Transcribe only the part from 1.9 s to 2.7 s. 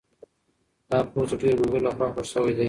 خوښ شوی دی.